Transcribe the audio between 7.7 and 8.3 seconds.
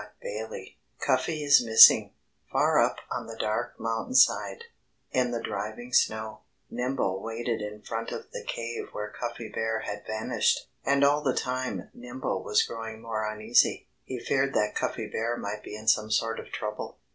front